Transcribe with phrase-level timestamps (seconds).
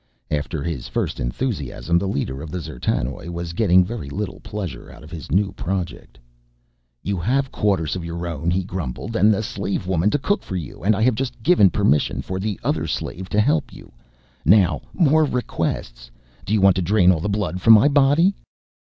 [0.31, 5.03] After his first enthusiasm the leader of the D'zertanoj was getting very little pleasure out
[5.03, 6.17] of his new project.
[7.03, 10.55] "You have quarters of your own," he grumbled, "and the slave woman to cook for
[10.55, 13.91] you, and I have just given permission for the other slave to help you.
[14.43, 16.09] Now more requests
[16.45, 18.33] do you want to drain all the blood from my body?"